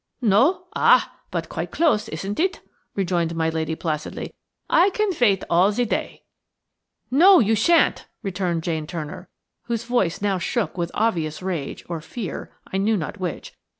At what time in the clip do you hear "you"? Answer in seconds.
7.39-7.53